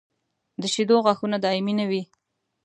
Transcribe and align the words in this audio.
د 0.61 0.63
شېدو 0.73 0.95
غاښونه 1.05 1.37
دایمي 1.45 1.73
نه 1.79 1.85
وي. 1.89 2.01